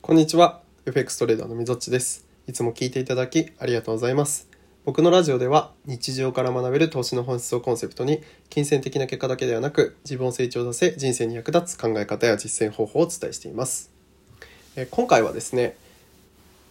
[0.00, 0.62] こんにちは。
[0.86, 2.26] FX トレーダーのみぞっちです。
[2.46, 4.48] いつも聞いていただきありがとうございます。
[4.86, 13.90] 僕のラジオでは日常から学べる投資の本質をコンセプトに金銭的な結果だけではなく自分を成長させ人生に役立つ考え方や実践方法をお伝えしています。
[14.76, 15.76] え今回はですね、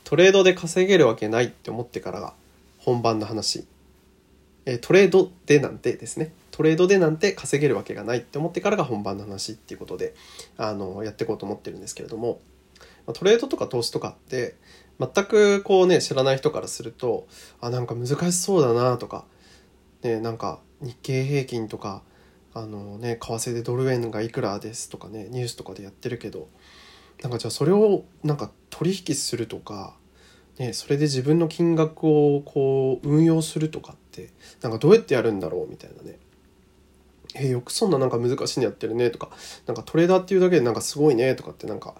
[0.04, 2.34] トレードで稼げるわけないって思ってからが
[2.80, 3.68] 本番の話。
[4.66, 6.32] えトレードでなんてですね。
[6.52, 10.16] トレードでなんて稼げるわけがないって思ってからが本番の話っていうことで、
[10.57, 12.39] あの、やっていこうと思ってるんですけれども、
[13.08, 14.55] まあトレードとか投資とかって
[15.00, 17.28] 全くこうね知らない人からすると
[17.61, 19.25] あなんか難しそうだなとか、
[20.04, 22.04] ね、なんか日経平均とか
[22.54, 26.47] あのね為替でドル円がいくらですとかねニュースとかでやってるけど
[27.21, 29.96] なんかじゃあそれをなんか取引するとか、
[30.58, 34.30] ね、それで自分の金額をこう運用するとかって
[34.61, 36.19] なんかどうやってやるんだろうみたいなね。
[37.36, 39.30] えよくそんななんか難しいのやってるねとか
[39.66, 41.94] なんかトレーダーっていうだけでなんかすごいねとかってなんか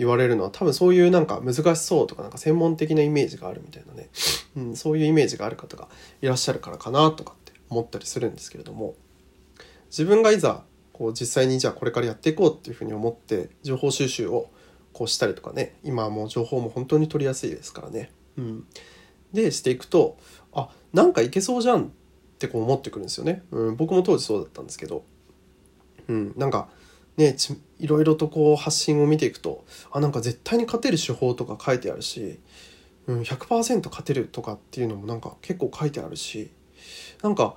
[0.00, 4.08] 言われるのは多分そういうなんか難しそうとかなんか専門的なイメージがあるみたいなね、
[4.56, 5.88] うん、そういうイメージがある方が
[6.22, 8.94] いらっしゃるからかなとかって思ったりするんですけれども。
[9.90, 10.62] 自分がいざ
[10.92, 14.50] こう実際にじゃあこれからやっていこうっていうふうに思って情報収集を
[14.92, 15.76] こうしたりとかね。
[15.82, 18.64] 今はもう情報も本当に取りやすいですからね、うん、
[19.32, 20.16] でしていくと
[20.52, 21.88] あなんかいけそうじゃんっ
[22.38, 25.04] てこう思ってくるんですよね、うん、僕も当時そうだったんですけど、
[26.08, 26.68] うん、なんか
[27.16, 27.36] ね
[27.78, 32.38] いろいろとこう発信を見ていくとあなんか絶対に勝てる手法とか書いてあるし、
[33.06, 36.50] うん、100%勝てるとかっていうのもなんか結構書いてあるし
[37.22, 37.56] なんか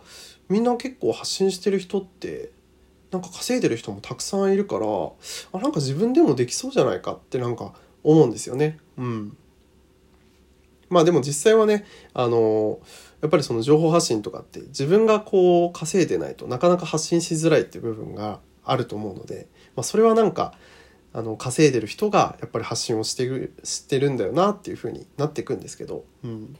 [0.49, 2.51] みんな結構発信してる人って
[3.11, 8.79] なんか稼いでる人もたくさんいるからあなんか自分でもできそうじゃないかってなんか思うんですよね。
[8.97, 9.37] うん、
[10.89, 12.79] まあでも実際はねあの
[13.21, 20.53] やっぱりその情報発信とかって自分がこう稼いでないとなかなか発信しづらいっていう部分があると思うので、まあ、それはなんか
[21.13, 26.57] あの稼いでる人がやっぱり発信をしてるしてるんだよなっていう風になっていくんですけど、うん。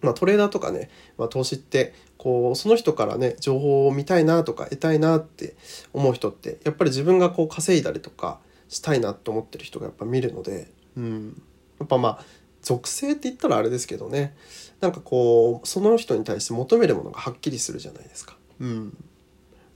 [0.00, 5.56] まあ、トレーダーとかね、まあ、投資ってこうその人からね情報を見たいなとか得たいなって
[5.92, 11.42] 思う人ってやっぱり自分がこう稼いだりとかしたいなと思ってる人がやっぱ見るので、うん、
[11.80, 12.24] やっぱまあ
[12.62, 14.36] 属性って言ったらあれですけどね
[14.80, 18.36] なんかこうその人に対して求めるものがはっきりするじゃないですか。
[18.60, 18.96] うん。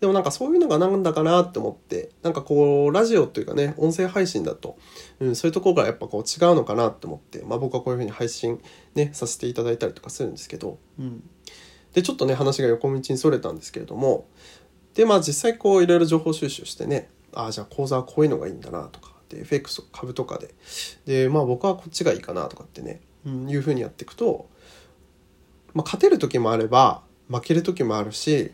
[0.02, 4.76] でもなんかそういうのがなんだかなって思ってなんかこうラジオというかね音声配信だと、
[5.20, 8.60] うん、そういうところがやっぱこう違うのかなって思って、まあ、僕はこういうふうに配信
[8.96, 11.22] ねさせていただいたりとかするんですけど、うん、
[11.92, 14.26] でちょっとね話が横道にそれたんですけれども
[14.94, 20.52] でまあ実際こういろいろ情報収集してねああじゃあ講座はこういうのがいいんだなとかで FX とか株とかで。
[21.06, 24.48] でまあ僕はこっちがいいかなとかってね、うん、いうふうにやっていくと、
[25.74, 28.50] まあ、勝てる時もあれば負ける時もあるし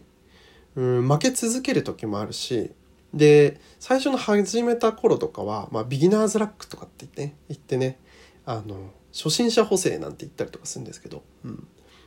[0.79, 2.71] うん、負け続ける時もあるし
[3.13, 7.99] で最初の始めた頃とかは、まあ、ビギナーズラックとかって言って,、ね、言ってね
[8.47, 11.67] あの初心者補正なんて言ったりとかするんですけど、うん、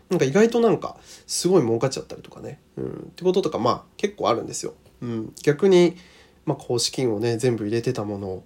[0.10, 0.96] なんか意外となんか
[1.28, 4.74] すごい儲かっちゃったりとかね、うん、ってこととかまあ結構あるんですよ。
[5.02, 5.98] うん、逆に、
[6.46, 8.44] まあ、こう資金をね全部入れてたものを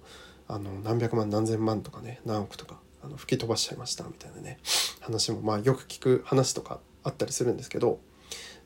[0.48, 4.58] あの何百万何千万とかね何億とかあの吹き飛ばしちゃいましたみたいなね
[5.00, 8.00] 話もまあよく聞く話とかあったりするんですけど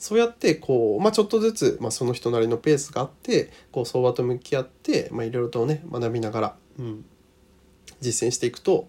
[0.01, 7.05] そうやってこう、まあ、ちょっとずつ、まあ、その人なりのペースがあってこう相場と向き合って、まあ、いろいろとね学びながら、うん、
[8.01, 8.89] 実践していくと、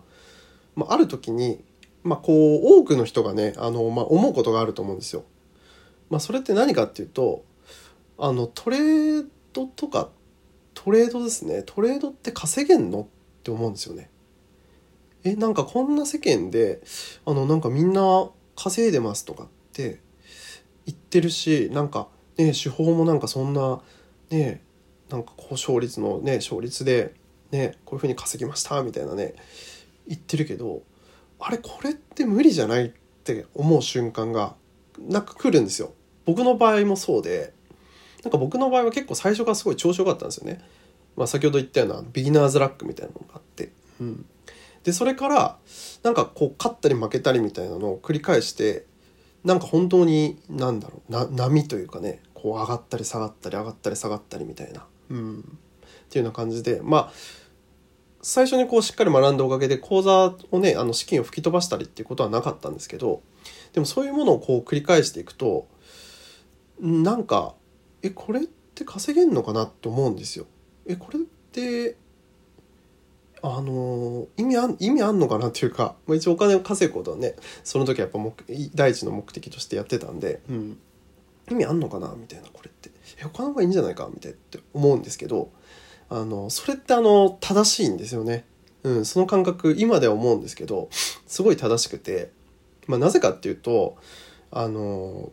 [0.74, 1.62] まあ、ある時に、
[2.04, 5.26] まあ、こう多くの人がねあの、まあ、思うことがあると思うんですよ。
[6.10, 7.44] まあ、それって何かっていうと
[8.18, 10.10] あのトレードとか
[10.74, 13.06] トレードですねトレードって稼げんのっ
[13.44, 14.10] て思うんですよね。
[15.26, 16.82] えなんかこんな世間で
[17.26, 20.00] あのなんかみんな稼いでますとかって
[20.86, 23.81] 言ってるしなんかね手法もなんかそんな
[24.30, 24.62] ね
[25.09, 27.14] なんかこう勝率のね勝率で
[27.52, 29.36] ねこういうふうに稼ぎましたみたいなね
[30.08, 30.81] 言ってるけど
[31.40, 32.90] あれこれって無理じゃないっ
[33.24, 34.56] て思う瞬間が
[35.00, 35.94] なんか来るんですよ。
[36.25, 37.53] 僕の場合もそうで
[38.24, 40.62] なんか僕の場合は結構最初からすごい調子良かったんですよね。
[41.16, 44.25] まあ、先ほど言ったようなビギナーズラックみたいなのがあって、うん、
[44.83, 45.57] でそれから
[46.04, 48.86] なんかこう勝ったり負けたりみたいなのを繰り返して
[49.44, 55.44] なんか本当に何だろうな波というかねこう上がったり下がったり上がったり下がったりみたいな、うん、っ
[56.10, 57.12] ていうような感じでまあ
[58.24, 63.22] 最初にこうしっかり学んだおかげで講座をねあの資金を吹き飛ばしたりっていうことはなかったんですけど
[63.74, 65.68] でもそういうものをこう繰り返していくと
[66.80, 67.56] なんか
[68.04, 70.46] えこれって稼げんのかなって思うんですよ。
[70.88, 71.96] えこれって
[73.44, 78.34] あの意味あん意味あんのかなっていうか、まあ、一応お金を稼ぐことはねその時はやっぱ目
[78.76, 80.78] 第一の目的としてやってたんで、うん、
[81.50, 85.52] 意味あんのかなみたいなこれってえ他の方がいいんじゃないかみたいって思うんですけど
[86.10, 88.46] あのそれってあの正しいんですよね。
[88.84, 90.90] うん、その感覚今では思うんですけど
[91.28, 92.32] すごい正しくて、
[92.88, 93.96] まあ、なぜかっていうと
[94.50, 95.32] あの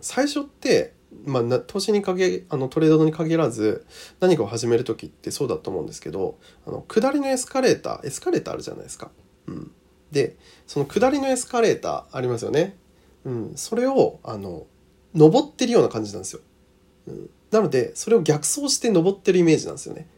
[0.00, 0.92] 最初って
[1.24, 3.86] まあ、投資に限あのトレードに限らず
[4.20, 9.10] 何かを始める時ってそうだと思うんですけどあの下りのエスカレーターエスカレーターあるじゃないですか。
[9.46, 9.70] うん、
[10.10, 10.36] で
[10.66, 12.76] その下りのエスカレーターありますよね。
[13.24, 14.66] うん、それをあの
[15.14, 16.40] 登ってるような感じなんですよ。
[17.06, 20.08] うん、なのでそれを逆走して登ってるイメージなんですよね。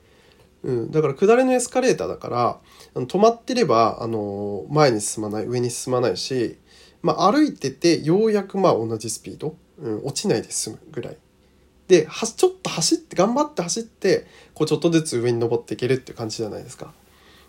[0.62, 2.60] うん、だから下りのエスカレーターだから
[2.94, 6.58] あの止まってればあの前に進まない上に進まないし、
[7.02, 11.16] まあ、歩いててようやくまあ同じスピードうん、落ちないで済むぐらい。
[11.88, 16.94] で、はちょっと走って、頑張って走って、こうちょっとずつ上に登っていけるっていう感じじゃないですか。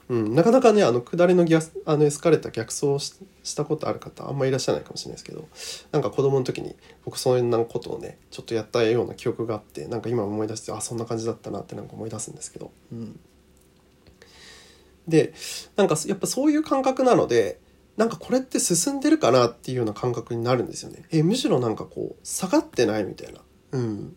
[0.09, 2.99] うん、なかなかね、あの、下りのギャあのエスカレーター逆走
[3.43, 5.47] したことある方、あんまりいらっしゃらないかもしれないですけど、
[5.93, 12.71] なんか子供の時に僕そんなことをね、ちょっとやったような記憶があって、なんか今思い出して、あ、そんな感じだったなってなんか思い出すんですけど。
[12.91, 13.19] うん。
[15.07, 15.33] で、
[15.75, 17.59] なんかやっぱそういう感覚なので、
[17.97, 21.03] なんかこれって進んでるかなっていうような感覚になるんですよね。
[21.11, 23.41] えむしろなんかこう下がってないみたいな。
[23.71, 24.15] うん。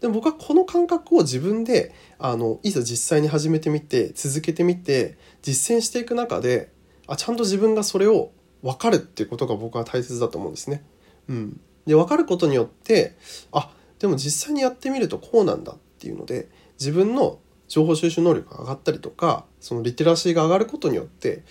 [0.00, 6.72] でも僕はこの感覚を自分であのいざ実際に始めてみて続けてみて実践していく中で
[7.06, 8.30] あちゃんと自分がそれを
[8.62, 10.84] 分かるっていうことが僕は大切だと思うんですね。
[11.28, 13.16] うん、で分かることによって
[13.52, 16.48] あでも実際にやってみるとこうなんだっていうので
[16.78, 21.44] 自分の情報収集能力が上がったりとかそのリテラシーが上がることによって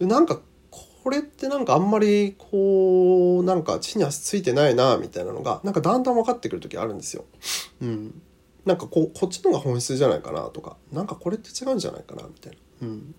[0.00, 0.40] なんか
[1.04, 7.26] これってなんかあんまりこうなんか地に足ついてないなみたいなのがなんかだんだん分かってくる時あるんですよ。
[7.82, 8.22] うん、
[8.64, 12.88] なんかこうこっちの方が本質じゃないかなとかなんかこれって違うんじゃないかなみたいな。
[12.88, 13.14] うん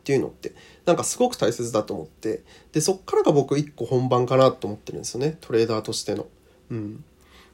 [0.00, 6.26] っていうのってなんかすごく大切だと思ってでそっからが僕一個本番かなと思ってるんですよねトレーダーとしての。
[6.70, 7.04] うん、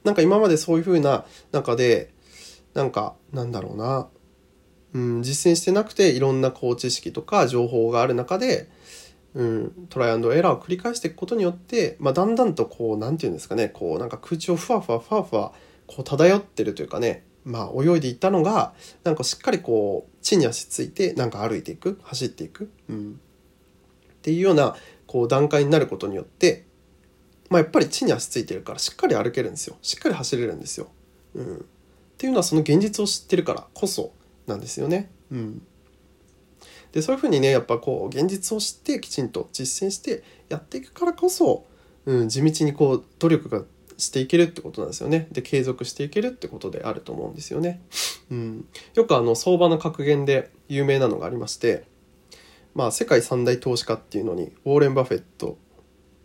[0.03, 2.11] なんか今までそういう風な中で
[2.73, 4.07] なんかなんだろうな、
[4.93, 8.67] うん、実践してなくていろんなこう知識とか情報がある中で
[9.33, 15.53] うん、トライアンドエラーを繰り返していくことによって、まあ、だんだんとこう何て言うんですかねこうなんか空中をふわふわふわふわ
[15.87, 18.73] こう漂ってるというかねまあ泳いでいったのが
[19.03, 23.19] なんかしっかりこう地に足ついてなんか歩いていく走っていく、うん、
[24.13, 24.75] っていうような
[25.07, 26.65] こう段階になることによって、
[27.49, 29.77] まあ、やっぱり地に足ついてるからしっかり歩けるんですよ。
[29.81, 30.87] しっかり走れるんですよ。
[31.35, 31.59] うん、っ
[32.17, 34.13] ていうのはその現実を知ってるからこそ
[34.45, 35.09] なんですよね。
[35.31, 35.61] うん。
[36.91, 41.65] でそういうふうにねやっぱこう現実を知ってきちんと実践してやっていくからこそ、
[42.05, 43.63] うん、地道にこう努力が
[43.97, 45.27] していけるってことなんですよね。
[45.31, 47.81] で継続していけるってことであると思うんですよね。
[48.31, 48.65] うん、
[48.95, 51.85] よくあの相場の格言で有名なのがありまして
[52.73, 55.57] まあ世界三大投資家っていうのにウォーレン・バフェット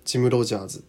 [0.04, 0.84] ジム・ロジャーズ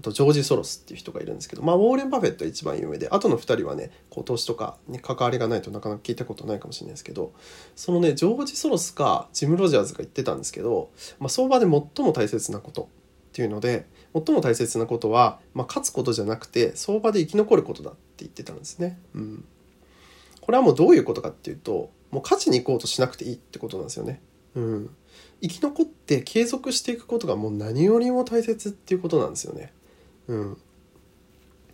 [0.00, 7.32] あとジョージ・ソロスっていう人がいるんですけど、まあ、ウォーレン・バフェット一番有名で、あとの2人はね、こう投資とかに関わりがないとなかなか聞いたことないかもしれないですけど、
[7.76, 18.98] そのね、ジョージ・ソロスかジム・ロジャーズが言ってたんですけど、まあ、相場で最も大切なことっていうので、最も大切なことは、まあ、勝つことじゃなくて、相場で生き残ることだって言ってたんですね。
[19.14, 19.44] うん。
[20.40, 24.22] これはもうどういうことかっていうと、もう勝ちに行こうとしなくていいってことなんですよね。
[24.54, 24.90] うん。
[25.42, 29.72] 生き残って継続していくことがもう何よりも大切っていうことなんですよね。
[30.30, 30.56] うん。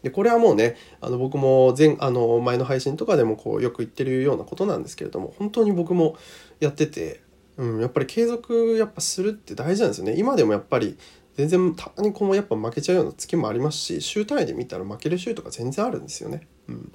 [0.02, 6.16] でこれはもうねあの僕も前あの前の配信とかでもこうよく言ってるようなことなんですけれども本当に僕も
[6.60, 7.22] やってて、
[7.56, 10.96] うん、やっぱり継続やっぱするって大事なんですよね今でもやっぱり
[11.36, 16.46] 全然たまにこうやっぱ負けちゃうような月もありますし週単位で見たら負ける週とか全然あるんですよね。
[16.68, 16.92] うん、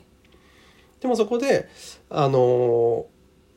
[1.01, 1.69] でもそこで
[2.09, 3.07] あの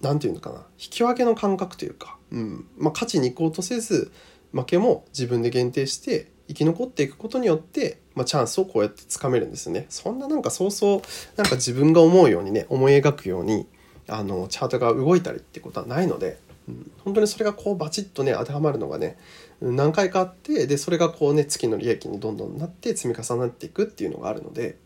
[0.02, 4.10] 何て言うのかな引き分けの感覚というか、うんまあ、勝ちに行こうとせず
[4.52, 9.86] 負けも自分で限定して生き残っていくことによって、まあ、チャンスをこうやってつかめるんですね。
[9.88, 11.02] そんななんかそうそう
[11.36, 13.66] なんか自分が思うようにね思い描くように
[14.08, 19.16] あのチャートが動いたりってことはないので、うん、本当にそれがこうバチッとね当てはまるのがね
[19.60, 24.76] 何回かあってでそれがこうね月の利益にどんどんなって積み重なっていくっていうのがあるので、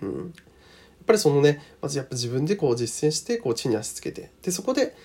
[0.00, 0.24] うん、やっ
[1.06, 4.96] ぱりそのねまずやっぱ自分でこう実践してこう地に足つけてでそこで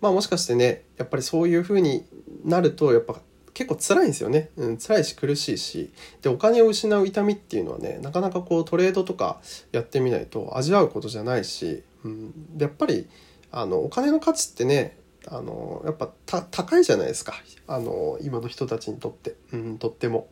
[0.00, 2.04] まあもしかしてねやっぱりそういうふうに
[2.44, 3.20] なるとやっぱ
[3.54, 5.90] 結構辛いんですよね、うん、辛いし苦しいし。
[6.22, 9.40] でお金を失う痛みっていうのはねなかなかこうトレードとか
[9.72, 13.08] やってみないと味わうことじゃないし、うん、でやっぱり
[13.52, 16.10] あのお金の価値ってねあのやっぱ
[16.50, 17.34] 高いじゃないですか。
[17.66, 20.28] あの今の人たちにとって、うん、とっても、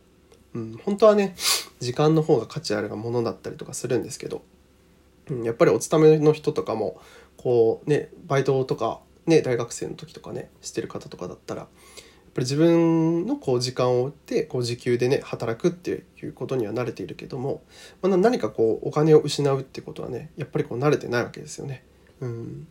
[0.53, 1.35] うん、本当はね
[1.79, 4.43] 時間の方が価値あるものだったりとかするんですけど、
[5.29, 6.99] うん、やっぱりお勤めの人とかも
[7.37, 11.67] こうねバイトとかね大学生の時とかねしてる方とかだったら
[12.33, 17.63] ぱり自分のこう時間を追ってこう時給でね働くっていうことには慣れているけども、
[18.01, 21.83] まあ、何かこうお金を失うってことはねやっぱりこう慣れてないわけですよね。
[22.21, 22.67] うん。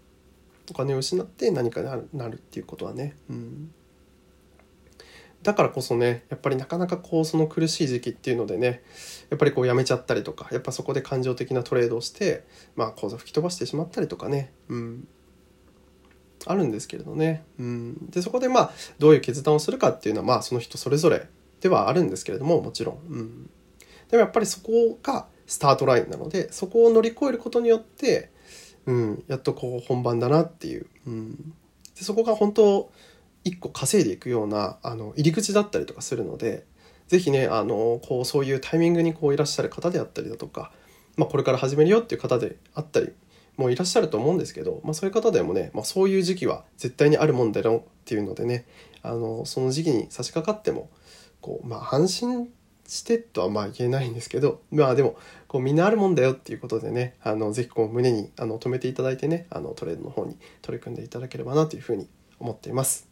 [0.70, 3.72] お金を失って何かになるなるっていうことはね、うん、
[5.42, 8.82] だからこそねやっぱりなかなかこうその苦しい時期っていうのでね
[9.28, 12.44] やっぱりこうやめちゃったりとかやっぱそこで感情的なトレードをして
[12.76, 15.08] まあ口座吹き飛ばしてしまったりとかね、うん、
[16.46, 21.28] あるんですけれどね、うん、でそこでまあどういう決断をするかっていうのはまあその人それぞれ
[21.60, 23.50] ではあるんですけれどももちろん、うん、
[24.10, 28.30] でもやっぱりそこがスタートラインなのでそこを乗り越えることによって、
[28.86, 31.54] うん、やっとこう本番だなっていう、うん、
[31.96, 32.92] でそこが本当
[33.44, 36.64] 一個稼いでいくようなあの入り口だったりとかするので
[37.08, 40.72] 是非ねあのこうそういうタイミングにこういらっしゃる方であったりだとか、
[41.16, 43.12] まあ、これから始めるよっていう方であったり
[43.56, 48.66] もいらっしゃると思うんですけど、まあ、そういう方でもね、まあ、そういう時期は絶対にあるもんだよっていうのでね
[49.02, 50.88] あのその時期に差し掛かっても
[51.40, 52.48] こう、まあ、安心
[52.86, 55.16] してとはまあ言えないんですけどまあでも
[55.48, 63.08] こうみんなあるもんだよっていうことでねあのぜひこう胸にあの止めていただいてねあのトレードの方に取り組んでいただければなというふうに思っています。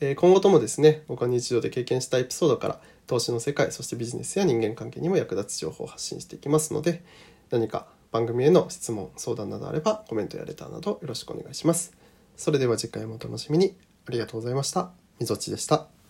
[0.00, 7.02] え今後ともですね僕は日常で経験したエピソードから投資の世界そしてビジネスや人間関係にも役立つ情報を発信していきますので
[7.50, 11.96] 何か番組への質問相談などあればコメントやレターなどよろしくお願いします。
[12.36, 13.76] それでは次回もお楽しみに。
[14.06, 14.92] ありがとうございました。
[15.18, 16.03] みぞちでした。